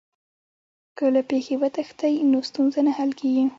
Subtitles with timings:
[0.97, 3.45] که له پېښي وتښتې نو ستونزه نه حل کېږي.